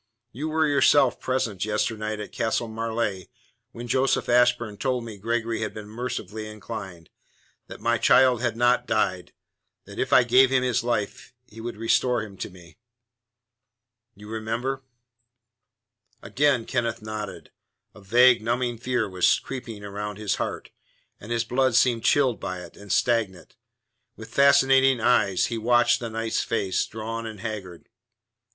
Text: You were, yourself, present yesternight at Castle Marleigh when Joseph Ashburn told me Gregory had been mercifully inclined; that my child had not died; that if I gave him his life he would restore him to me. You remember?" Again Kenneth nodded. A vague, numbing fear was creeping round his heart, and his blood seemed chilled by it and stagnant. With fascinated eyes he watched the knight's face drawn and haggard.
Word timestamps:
You 0.31 0.47
were, 0.49 0.67
yourself, 0.67 1.19
present 1.19 1.63
yesternight 1.63 2.19
at 2.19 2.31
Castle 2.31 2.67
Marleigh 2.67 3.27
when 3.71 3.87
Joseph 3.87 4.29
Ashburn 4.29 4.77
told 4.77 5.05
me 5.05 5.19
Gregory 5.19 5.61
had 5.61 5.75
been 5.75 5.85
mercifully 5.87 6.47
inclined; 6.47 7.11
that 7.67 7.79
my 7.81 7.99
child 7.99 8.41
had 8.41 8.57
not 8.57 8.87
died; 8.87 9.31
that 9.85 9.99
if 9.99 10.11
I 10.11 10.23
gave 10.23 10.49
him 10.49 10.63
his 10.63 10.83
life 10.83 11.35
he 11.45 11.61
would 11.61 11.77
restore 11.77 12.23
him 12.23 12.35
to 12.37 12.49
me. 12.49 12.79
You 14.15 14.27
remember?" 14.27 14.81
Again 16.23 16.65
Kenneth 16.65 17.03
nodded. 17.03 17.51
A 17.93 18.01
vague, 18.01 18.41
numbing 18.41 18.79
fear 18.79 19.07
was 19.07 19.37
creeping 19.37 19.83
round 19.83 20.17
his 20.17 20.37
heart, 20.37 20.71
and 21.19 21.31
his 21.31 21.43
blood 21.43 21.75
seemed 21.75 22.03
chilled 22.03 22.39
by 22.39 22.63
it 22.63 22.75
and 22.75 22.91
stagnant. 22.91 23.55
With 24.15 24.33
fascinated 24.33 24.99
eyes 24.99 25.45
he 25.45 25.59
watched 25.59 25.99
the 25.99 26.09
knight's 26.09 26.41
face 26.41 26.87
drawn 26.87 27.27
and 27.27 27.41
haggard. 27.41 27.87